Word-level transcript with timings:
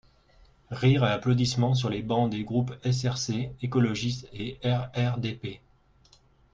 (Rires 0.71 1.03
et 1.03 1.09
applaudissements 1.11 1.75
sur 1.75 1.87
les 1.91 2.01
bancs 2.01 2.31
des 2.31 2.43
groupes 2.43 2.73
SRC, 2.91 3.51
écologiste 3.61 4.27
et 4.33 4.59
RRDP. 4.67 5.59